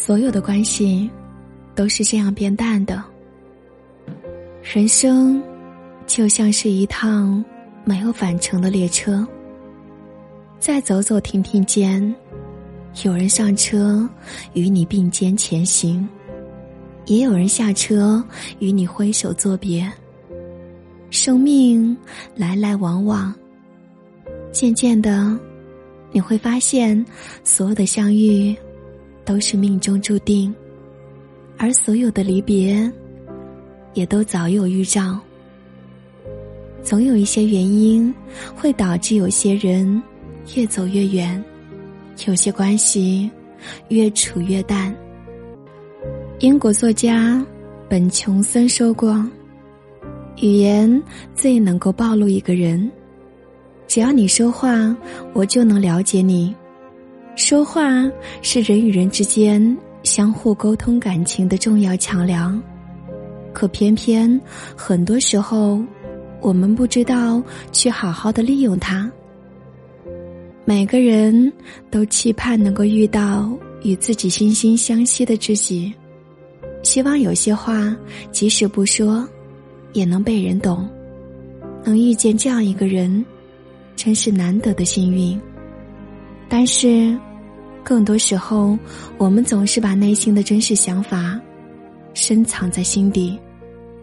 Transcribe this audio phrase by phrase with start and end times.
[0.00, 1.10] 所有的关系
[1.74, 3.04] 都是这样变淡的。
[4.62, 5.42] 人生
[6.06, 7.44] 就像是一趟
[7.84, 9.26] 没有返程的列车，
[10.58, 12.14] 在走走停停间，
[13.04, 14.08] 有人上车
[14.54, 16.08] 与你并肩前行，
[17.04, 18.24] 也有人下车
[18.58, 19.86] 与你挥手作别。
[21.10, 21.94] 生命
[22.34, 23.34] 来来往往，
[24.50, 25.38] 渐渐的，
[26.10, 27.04] 你会发现，
[27.44, 28.56] 所有的相遇
[29.30, 30.52] 都是命中注定，
[31.56, 32.90] 而所有的离别。
[33.94, 35.20] 也都早有预兆。
[36.82, 38.12] 总有一些原因
[38.56, 40.02] 会导致有些人
[40.56, 41.40] 越走越远，
[42.26, 43.30] 有些关系
[43.88, 44.92] 越处越淡。
[46.40, 47.44] 英国作家
[47.88, 49.24] 本琼森说过
[50.42, 51.00] ：“语言
[51.36, 52.90] 最能够暴露一个人。
[53.86, 54.96] 只要你说话，
[55.32, 56.52] 我就能了解你。
[57.40, 58.06] 说话
[58.42, 62.62] 是人与人之间相互沟通感情的重要桥梁。”
[63.54, 64.38] 可偏偏，
[64.76, 65.82] 很多时候，
[66.42, 69.10] 我们不知道去好好的利用它。
[70.66, 71.50] 每个人
[71.90, 73.50] 都期盼能够遇到
[73.82, 75.90] 与自己心心相惜的知己，
[76.82, 77.96] 希望有些话
[78.30, 79.26] 即使不说，
[79.94, 80.86] 也能被人懂。
[81.82, 83.24] 能遇见这样一个人，
[83.96, 85.40] 真是难得的幸运。
[86.48, 87.16] 但是，
[87.82, 88.78] 更多时候，
[89.18, 91.40] 我们总是把内心的真实想法。
[92.12, 93.38] 深藏在心底，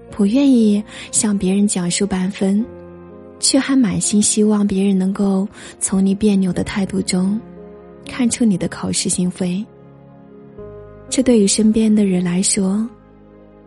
[0.10, 2.66] 不愿意向别人讲述半分，
[3.40, 5.48] 却还满心希望别人能够
[5.80, 7.40] 从你别扭的态度中，
[8.08, 9.64] 看出你的口是心非。
[11.10, 12.88] 这对于身边的人来说，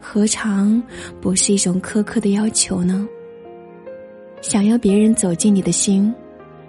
[0.00, 0.82] 何尝
[1.20, 3.06] 不是一种苛刻的要求呢？
[4.40, 6.12] 想要别人走进你的心，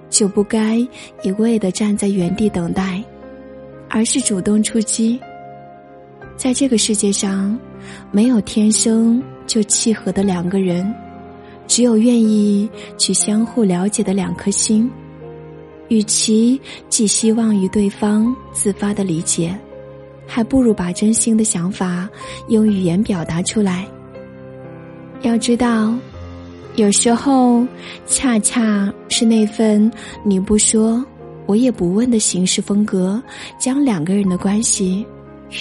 [0.09, 0.75] 就不该
[1.23, 3.01] 一味的站在原地等待，
[3.93, 5.19] 而是主动出击。
[6.37, 7.57] 在这个世界上，
[8.09, 10.91] 没有天生就契合的两个人，
[11.67, 14.89] 只有愿意去相互了解的两颗心。
[15.89, 19.53] 与其寄希望于对方自发的理解，
[20.25, 22.09] 还不如把真心的想法
[22.47, 23.85] 用语言表达出来。
[25.21, 25.93] 要知道，
[26.75, 27.67] 有时候
[28.07, 29.91] 恰恰是那份
[30.23, 31.05] 你不说，
[31.51, 33.21] 我也不问的行事风格，
[33.59, 35.05] 将两个人的关系。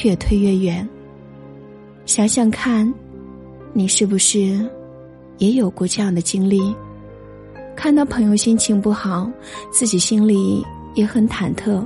[0.05, 0.89] 越推越远。
[2.07, 2.95] 想想看，
[3.73, 4.65] 你是不是
[5.39, 6.73] 也有过这样的经历？
[7.75, 9.29] 看到朋友心情不好，
[9.73, 10.65] 自己心里
[10.95, 11.85] 也很忐忑，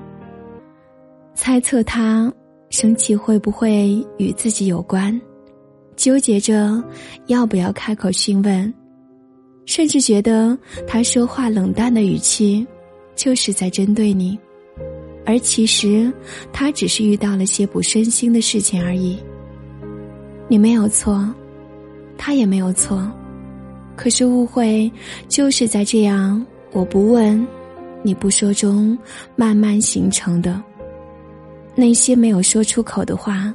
[1.34, 2.31] 猜测他
[2.69, 5.19] 生气会不会与自己有关，
[5.97, 6.84] 纠结着
[7.28, 8.71] 要不要开口询问，
[9.65, 12.66] 甚至觉得他说话冷淡的语气
[13.14, 14.38] 就是在针对你。
[15.26, 16.12] 而其实，
[16.52, 19.16] 他只是遇到了些不顺心的事情而已。
[20.48, 21.26] 你没有错，
[22.19, 23.10] 他也没有错，
[23.97, 24.91] 可是误会
[25.26, 27.47] 就是在这样我不问，
[28.03, 28.97] 你不说中
[29.34, 30.62] 慢慢形成的。
[31.74, 33.53] 那些没有说出口的话，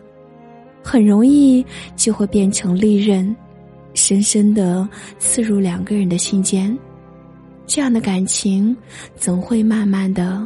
[0.83, 1.63] 很容易
[1.95, 3.35] 就会变成利刃，
[3.93, 6.75] 深深的刺入两个人的心间。
[7.69, 8.75] 这样的感情，
[9.15, 10.45] 总会慢慢的。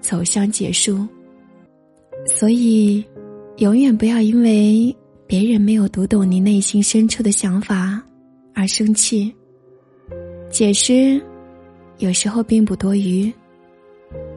[0.00, 1.06] 走向结束，
[2.38, 3.04] 所以
[3.58, 4.96] 永远不要因为
[5.26, 8.00] 别人没有读懂你内心深处的想法
[8.54, 9.30] 而生气。
[10.50, 11.20] 解释
[11.98, 13.30] 有时候并不多余，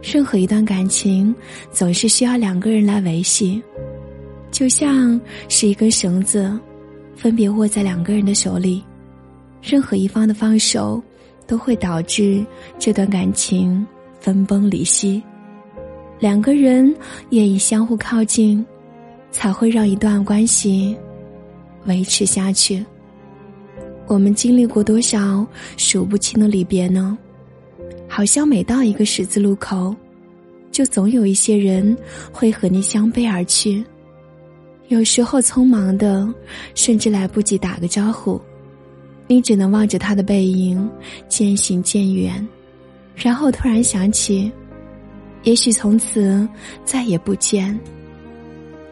[0.04, 1.34] 任何一段感情
[1.72, 3.62] 总是需要两个人来维系，
[4.52, 6.52] 就像是一根绳子，
[7.16, 8.84] 分别握在两个人的手里，
[9.62, 11.02] 任何一方的放手，
[11.52, 12.46] 都会导致
[12.80, 13.86] 这段感情
[14.22, 15.22] 分崩离析。
[16.18, 16.96] 两个人
[17.32, 18.66] 愿意相互靠近，
[19.32, 20.96] 才会让一段关系
[21.88, 22.86] 维持下去。
[24.08, 25.46] 我们经历过多少
[25.76, 27.18] 数不清的离别呢？
[28.08, 29.94] 好像每到一个十字路口，
[30.72, 31.98] 就总有一些人
[32.32, 33.84] 会和你相背而去。
[34.88, 36.34] 有时候匆忙的，
[36.76, 38.40] 甚至来不及打个招呼，
[39.32, 40.92] 你只能望着他的背影
[41.30, 42.46] 渐行渐远，
[43.16, 44.52] 然后突然想起。
[45.44, 46.46] 也许从此
[46.84, 47.80] 再也不见。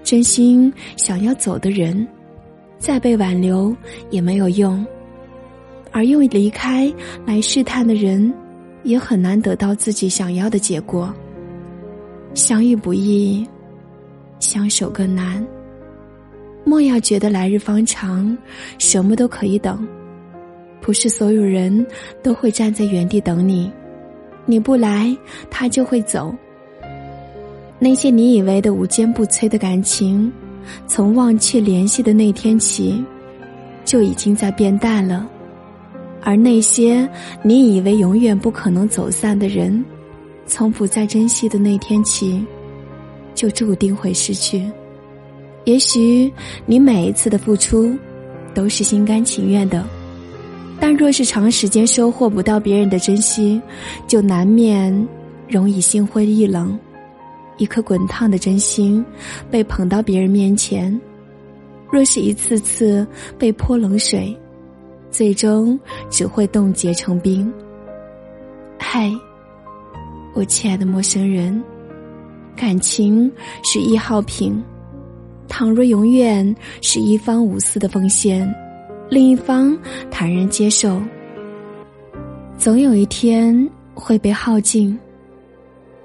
[0.02, 2.08] 真心想要走的人，
[2.78, 3.76] 再被挽留
[4.12, 4.82] 也没有用；
[5.92, 6.90] 而用离开
[7.26, 8.34] 来试探的人，
[8.84, 11.14] 也很难得到自己想要的结果。
[12.34, 13.46] 相遇不易，
[14.40, 15.46] 相守更难。
[16.64, 18.38] 莫要觉得来日方长，
[18.78, 19.86] 什么都可以等。
[20.82, 21.86] 不是所有人
[22.22, 23.72] 都会站在原地等你。
[24.46, 25.16] 你不来，
[25.50, 26.34] 他就会走。
[27.78, 30.32] 那些你以为的无坚不摧的感情，
[30.88, 33.04] 从忘却联系的那天起，
[33.86, 35.26] 就已经在变淡了；
[36.22, 37.08] 而那些
[37.42, 39.84] 你以为永远不可能走散的人，
[40.46, 42.44] 从不再珍惜的那天起，
[43.34, 44.70] 就注定会失去。
[45.66, 46.32] 也许
[46.66, 47.96] 你每一次的付出，
[48.54, 49.88] 都是心甘情愿的，
[50.80, 53.62] 但若是长时间收获不到别人的珍惜，
[54.08, 55.08] 就难免
[55.48, 56.78] 容易心灰意冷。
[57.58, 59.04] 一颗滚烫的真心，
[59.52, 60.98] 被捧到别人面前，
[61.92, 63.06] 若是一次次
[63.38, 64.36] 被泼冷水，
[65.12, 65.78] 最终
[66.10, 67.52] 只会冻结成冰。
[68.78, 69.12] 嗨，
[70.34, 71.62] 我亲爱的陌生人，
[72.56, 73.30] 感情
[73.62, 74.64] 是一号品，
[75.50, 78.50] 倘若永远是一方无私的奉献，
[79.10, 79.78] 另一方
[80.10, 81.02] 坦然接受，
[82.58, 84.98] 总有一天会被耗尽。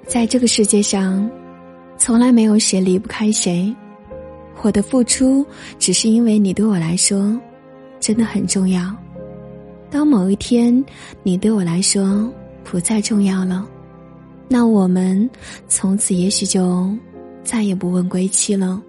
[0.05, 1.29] 在这个世界上。
[1.97, 3.73] 从来没有谁离不开谁，
[4.61, 5.45] 我的付出
[5.79, 7.39] 只是因为你对我来说
[8.01, 8.93] 真的很重要。
[9.89, 10.83] 当某一天
[11.23, 12.29] 你对我来说
[12.65, 13.65] 不再重要了，
[14.49, 15.27] 那我们
[15.69, 16.93] 从此也许就
[17.45, 18.83] 再也不问归期了。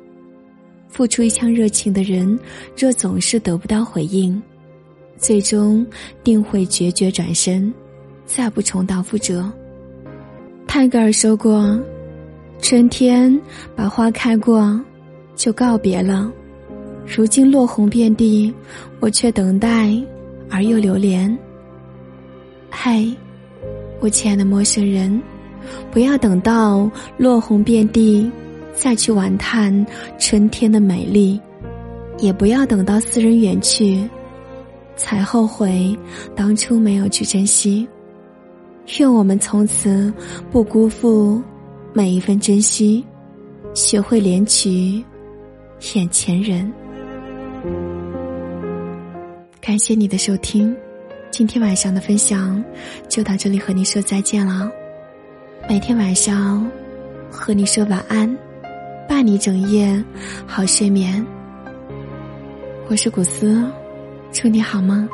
[0.96, 2.38] 付出一腔热情的人，
[2.75, 4.43] 若总是得不到回应，
[5.19, 5.87] 最终
[6.25, 7.70] 定会决绝转身，
[8.25, 9.52] 再不重蹈覆辙。
[10.66, 11.78] 泰戈尔说过。
[12.62, 13.38] 春天
[13.76, 14.81] 把花开过，
[15.34, 16.32] 就告别了。
[17.06, 18.50] 如今落红遍地，
[18.99, 19.94] 我却等待
[20.49, 21.37] 而又留恋。
[22.70, 23.06] 嗨，
[24.00, 25.20] 我亲爱的陌生人，
[25.90, 28.32] 不要等到落红遍地
[28.76, 29.84] 再去玩叹
[30.19, 31.40] 春天的美丽，
[32.19, 34.08] 也不要等到斯人远去
[34.94, 35.99] 才后悔
[36.37, 37.88] 当初没有去珍惜。
[38.99, 40.12] 愿我们从此
[40.52, 41.43] 不辜负。
[41.93, 43.02] 每一份珍惜，
[43.73, 45.02] 学会怜取
[45.94, 46.70] 眼前人。
[49.62, 50.76] 感谢你的收听，
[51.31, 52.62] 今天晚上的分享
[53.08, 54.70] 就到这里，和你说再见了。
[55.67, 56.70] 每天晚上
[57.31, 58.37] 和你说晚安，
[59.08, 60.04] 伴你整夜
[60.46, 61.24] 好睡眠。
[62.88, 63.64] 我是古斯，
[64.32, 65.08] 祝你好梦。